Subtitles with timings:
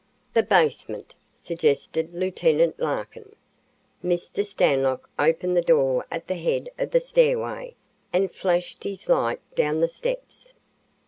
[0.33, 2.73] "The basement," suggested Lieut.
[2.79, 3.35] Larkin.
[4.03, 4.43] Mr.
[4.43, 7.75] Stanlock opened the door at the head of the stairway
[8.11, 10.55] and flashed his light down the steps.